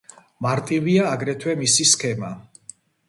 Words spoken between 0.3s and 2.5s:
მარტივია აგრეთვე მისი სქემა.